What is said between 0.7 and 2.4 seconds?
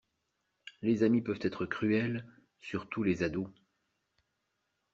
Les amis peuvent être cruels,